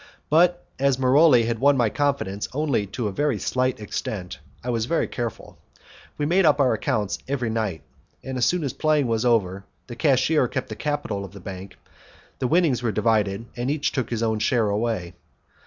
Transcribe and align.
But 0.31 0.65
as 0.79 0.97
Maroli 0.97 1.45
had 1.45 1.59
won 1.59 1.77
my 1.77 1.91
confidence 1.91 2.47
only 2.53 2.87
to 2.87 3.07
a 3.07 3.11
very 3.11 3.37
slight 3.37 3.79
extent, 3.79 4.39
I 4.63 4.71
was 4.71 4.87
very 4.87 5.07
careful. 5.07 5.59
We 6.17 6.25
made 6.25 6.43
up 6.43 6.59
our 6.59 6.73
accounts 6.73 7.19
every 7.27 7.51
night, 7.51 7.83
as 8.23 8.43
soon 8.43 8.63
as 8.63 8.73
playing 8.73 9.05
was 9.05 9.25
over; 9.25 9.63
the 9.85 9.95
cashier 9.95 10.47
kept 10.47 10.69
the 10.69 10.75
capital 10.75 11.23
of 11.23 11.33
the 11.33 11.39
bank, 11.39 11.77
the 12.39 12.47
winnings 12.47 12.81
were 12.81 12.91
divided, 12.91 13.45
and 13.55 13.69
each 13.69 13.91
took 13.91 14.09
his 14.09 14.23
share 14.39 14.69
away. 14.69 15.13